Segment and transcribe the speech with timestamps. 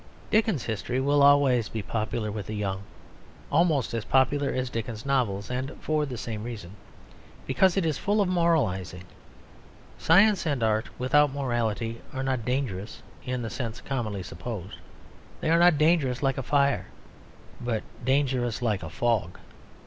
[0.31, 2.81] Dickens's history will always be popular with the young;
[3.51, 6.71] almost as popular as Dickens's novels, and for the same reason:
[7.45, 9.03] because it is full of moralising.
[9.99, 14.77] Science and art without morality are not dangerous in the sense commonly supposed.
[15.39, 16.87] They are not dangerous like a fire,
[17.59, 19.37] but dangerous like a fog.